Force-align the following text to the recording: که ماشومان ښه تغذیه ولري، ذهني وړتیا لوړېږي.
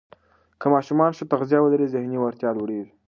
که 0.59 0.65
ماشومان 0.73 1.11
ښه 1.17 1.23
تغذیه 1.31 1.59
ولري، 1.61 1.87
ذهني 1.93 2.17
وړتیا 2.19 2.49
لوړېږي. 2.55 2.91